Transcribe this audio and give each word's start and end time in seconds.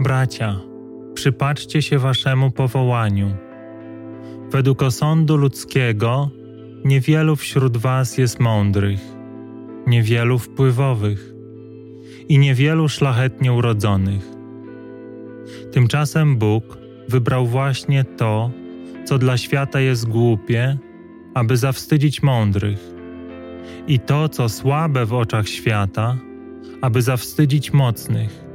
Bracia, 0.00 0.60
przypatrzcie 1.14 1.82
się 1.82 1.98
waszemu 1.98 2.50
powołaniu. 2.50 3.36
Według 4.50 4.82
osądu 4.82 5.36
ludzkiego 5.36 6.30
niewielu 6.84 7.36
wśród 7.36 7.76
was 7.76 8.18
jest 8.18 8.40
mądrych, 8.40 9.00
niewielu 9.86 10.38
wpływowych 10.38 11.32
i 12.28 12.38
niewielu 12.38 12.88
szlachetnie 12.88 13.52
urodzonych. 13.52 14.28
Tymczasem 15.72 16.36
Bóg 16.36 16.78
wybrał 17.08 17.46
właśnie 17.46 18.04
to, 18.04 18.50
co 19.04 19.18
dla 19.18 19.36
świata 19.36 19.80
jest 19.80 20.08
głupie, 20.08 20.78
aby 21.34 21.56
zawstydzić 21.56 22.22
mądrych, 22.22 22.78
i 23.86 24.00
to, 24.00 24.28
co 24.28 24.48
słabe 24.48 25.06
w 25.06 25.14
oczach 25.14 25.48
świata, 25.48 26.16
aby 26.80 27.02
zawstydzić 27.02 27.72
mocnych. 27.72 28.47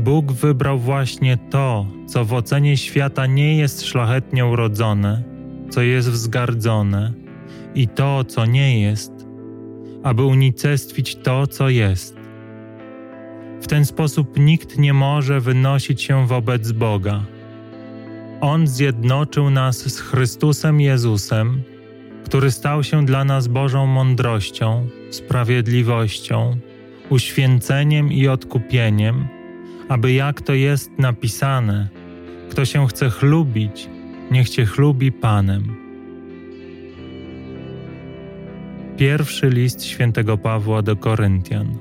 Bóg 0.00 0.32
wybrał 0.32 0.78
właśnie 0.78 1.36
to, 1.50 1.86
co 2.06 2.24
w 2.24 2.32
ocenie 2.32 2.76
świata 2.76 3.26
nie 3.26 3.56
jest 3.56 3.86
szlachetnie 3.86 4.46
urodzone, 4.46 5.22
co 5.70 5.82
jest 5.82 6.10
wzgardzone, 6.10 7.12
i 7.74 7.88
to, 7.88 8.24
co 8.24 8.46
nie 8.46 8.80
jest, 8.82 9.12
aby 10.02 10.24
unicestwić 10.24 11.16
to, 11.16 11.46
co 11.46 11.68
jest. 11.68 12.16
W 13.60 13.66
ten 13.66 13.84
sposób 13.84 14.38
nikt 14.38 14.78
nie 14.78 14.92
może 14.92 15.40
wynosić 15.40 16.02
się 16.02 16.26
wobec 16.26 16.72
Boga. 16.72 17.24
On 18.40 18.66
zjednoczył 18.66 19.50
nas 19.50 19.94
z 19.94 20.00
Chrystusem 20.00 20.80
Jezusem, 20.80 21.62
który 22.24 22.50
stał 22.50 22.82
się 22.82 23.06
dla 23.06 23.24
nas 23.24 23.48
Bożą 23.48 23.86
mądrością, 23.86 24.88
sprawiedliwością, 25.10 26.56
uświęceniem 27.10 28.12
i 28.12 28.28
odkupieniem, 28.28 29.39
aby 29.88 30.12
jak 30.12 30.40
to 30.40 30.54
jest 30.54 30.90
napisane, 30.98 31.88
kto 32.50 32.64
się 32.64 32.86
chce 32.86 33.10
chlubić, 33.10 33.88
niech 34.30 34.48
cię 34.48 34.66
chlubi 34.66 35.12
Panem. 35.12 35.76
Pierwszy 38.96 39.48
list 39.48 39.84
świętego 39.84 40.38
Pawła 40.38 40.82
do 40.82 40.96
Koryntian. 40.96 41.78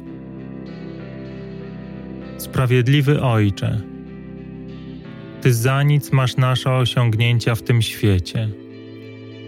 Sprawiedliwy 2.38 3.22
Ojcze, 3.22 3.81
Ty 5.41 5.53
za 5.53 5.83
nic 5.83 6.11
masz 6.11 6.38
nasze 6.38 6.72
osiągnięcia 6.72 7.55
w 7.55 7.61
tym 7.61 7.81
świecie. 7.81 8.50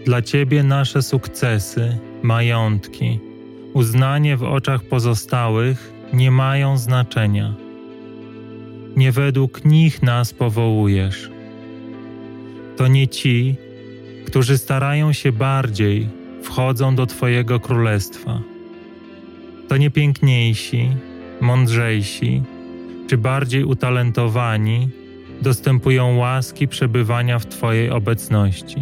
Dla 0.04 0.22
Ciebie 0.22 0.62
nasze 0.62 1.02
sukcesy, 1.02 1.98
majątki, 2.22 3.20
uznanie 3.72 4.36
w 4.36 4.42
oczach 4.42 4.82
pozostałych 4.84 5.92
nie 6.12 6.30
mają 6.30 6.78
znaczenia. 6.78 7.54
Nie 8.96 9.12
według 9.12 9.64
nich 9.64 10.02
nas 10.02 10.32
powołujesz. 10.32 11.30
To 12.76 12.88
nie 12.88 13.08
ci, 13.08 13.56
którzy 14.26 14.58
starają 14.58 15.12
się 15.12 15.32
bardziej, 15.32 16.08
wchodzą 16.42 16.94
do 16.94 17.06
Twojego 17.06 17.60
królestwa. 17.60 18.40
To 19.68 19.76
nie 19.76 19.90
piękniejsi, 19.90 20.88
mądrzejsi 21.40 22.42
czy 23.06 23.18
bardziej 23.18 23.64
utalentowani 23.64 24.88
dostępują 25.42 26.16
łaski 26.16 26.68
przebywania 26.68 27.38
w 27.38 27.46
Twojej 27.46 27.90
obecności. 27.90 28.76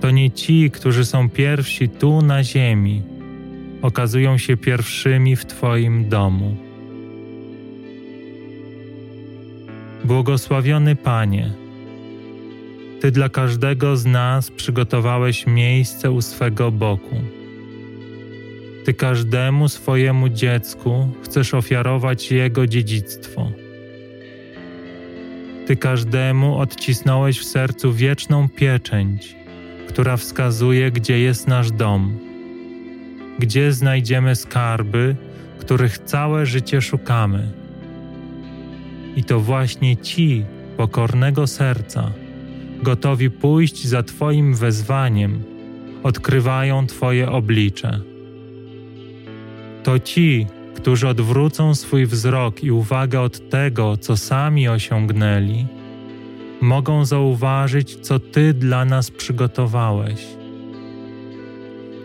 To 0.00 0.10
nie 0.10 0.30
ci, 0.30 0.70
którzy 0.70 1.04
są 1.04 1.28
pierwsi 1.28 1.88
tu 1.88 2.22
na 2.22 2.44
ziemi, 2.44 3.02
okazują 3.82 4.38
się 4.38 4.56
pierwszymi 4.56 5.36
w 5.36 5.46
Twoim 5.46 6.08
domu. 6.08 6.63
Błogosławiony 10.04 10.96
Panie, 10.96 11.50
Ty 13.00 13.10
dla 13.10 13.28
każdego 13.28 13.96
z 13.96 14.06
nas 14.06 14.50
przygotowałeś 14.50 15.46
miejsce 15.46 16.10
u 16.10 16.22
swego 16.22 16.72
boku. 16.72 17.16
Ty 18.84 18.94
każdemu 18.94 19.68
swojemu 19.68 20.28
dziecku 20.28 21.08
chcesz 21.22 21.54
ofiarować 21.54 22.30
jego 22.30 22.66
dziedzictwo. 22.66 23.50
Ty 25.66 25.76
każdemu 25.76 26.58
odcisnąłeś 26.58 27.38
w 27.38 27.44
sercu 27.44 27.92
wieczną 27.92 28.48
pieczęć, 28.48 29.36
która 29.88 30.16
wskazuje, 30.16 30.90
gdzie 30.90 31.18
jest 31.18 31.48
nasz 31.48 31.70
dom, 31.70 32.18
gdzie 33.38 33.72
znajdziemy 33.72 34.36
skarby, 34.36 35.16
których 35.58 35.98
całe 35.98 36.46
życie 36.46 36.82
szukamy. 36.82 37.63
I 39.16 39.24
to 39.24 39.40
właśnie 39.40 39.96
ci 39.96 40.44
pokornego 40.76 41.46
serca, 41.46 42.12
gotowi 42.82 43.30
pójść 43.30 43.86
za 43.86 44.02
Twoim 44.02 44.54
wezwaniem, 44.54 45.42
odkrywają 46.02 46.86
Twoje 46.86 47.30
oblicze. 47.30 48.00
To 49.82 49.98
ci, 49.98 50.46
którzy 50.74 51.08
odwrócą 51.08 51.74
swój 51.74 52.06
wzrok 52.06 52.64
i 52.64 52.70
uwagę 52.70 53.20
od 53.20 53.48
tego, 53.50 53.96
co 53.96 54.16
sami 54.16 54.68
osiągnęli, 54.68 55.66
mogą 56.60 57.04
zauważyć, 57.04 57.96
co 57.96 58.18
Ty 58.18 58.54
dla 58.54 58.84
nas 58.84 59.10
przygotowałeś. 59.10 60.26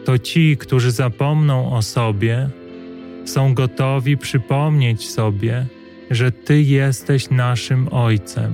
To 0.05 0.17
ci, 0.17 0.57
którzy 0.57 0.91
zapomną 0.91 1.73
o 1.73 1.81
sobie, 1.81 2.49
są 3.25 3.53
gotowi 3.53 4.17
przypomnieć 4.17 5.09
sobie, 5.09 5.65
że 6.11 6.31
Ty 6.31 6.61
jesteś 6.61 7.29
naszym 7.29 7.87
Ojcem, 7.91 8.53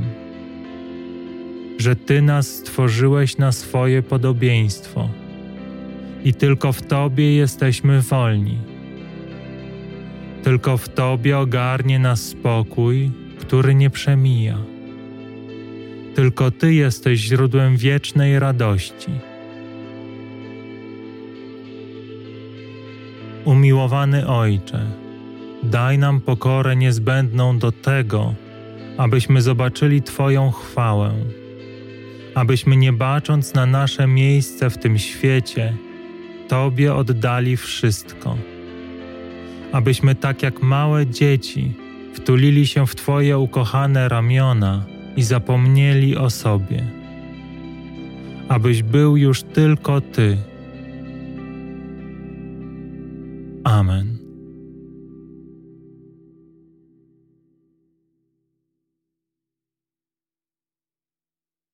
że 1.77 1.95
Ty 1.95 2.21
nas 2.21 2.47
stworzyłeś 2.47 3.37
na 3.37 3.51
swoje 3.51 4.03
podobieństwo 4.03 5.09
i 6.23 6.33
tylko 6.33 6.73
w 6.73 6.81
Tobie 6.81 7.35
jesteśmy 7.35 8.01
wolni. 8.01 8.57
Tylko 10.43 10.77
w 10.77 10.89
Tobie 10.89 11.37
ogarnie 11.37 11.99
nas 11.99 12.21
spokój, 12.21 13.11
który 13.39 13.75
nie 13.75 13.89
przemija. 13.89 14.57
Tylko 16.15 16.51
Ty 16.51 16.73
jesteś 16.73 17.19
źródłem 17.19 17.77
wiecznej 17.77 18.39
radości. 18.39 19.11
Umiłowany 23.45 24.27
Ojcze, 24.27 25.04
daj 25.65 25.97
nam 25.97 26.21
pokorę 26.21 26.75
niezbędną 26.75 27.59
do 27.59 27.71
tego, 27.71 28.33
abyśmy 28.97 29.41
zobaczyli 29.41 30.01
Twoją 30.01 30.51
chwałę, 30.51 31.11
abyśmy 32.35 32.77
nie 32.77 32.93
bacząc 32.93 33.53
na 33.53 33.65
nasze 33.65 34.07
miejsce 34.07 34.69
w 34.69 34.77
tym 34.77 34.97
świecie, 34.97 35.73
Tobie 36.47 36.95
oddali 36.95 37.57
wszystko 37.57 38.37
abyśmy 39.75 40.15
tak 40.15 40.43
jak 40.43 40.61
małe 40.61 41.07
dzieci 41.07 41.73
wtulili 42.13 42.67
się 42.67 42.87
w 42.87 42.95
Twoje 42.95 43.37
ukochane 43.37 44.09
ramiona 44.09 44.85
i 45.15 45.23
zapomnieli 45.23 46.17
o 46.17 46.29
sobie. 46.29 46.83
Abyś 48.49 48.83
był 48.83 49.17
już 49.17 49.43
tylko 49.43 50.01
Ty. 50.01 50.37
Amen. 53.63 54.14